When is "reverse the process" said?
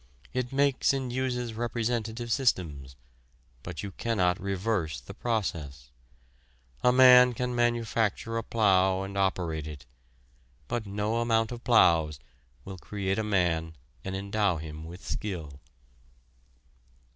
4.41-5.91